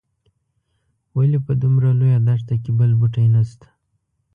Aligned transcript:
ولې 1.17 1.39
په 1.45 1.51
دومره 1.61 1.89
لویه 1.99 2.19
دښته 2.27 2.55
کې 2.63 2.71
بل 2.79 2.91
بوټی 2.99 3.25
نه 3.35 3.41
شته. 3.49 3.69